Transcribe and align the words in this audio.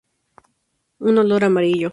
Un 1.09 1.19
olor 1.23 1.43
amarillo. 1.45 1.89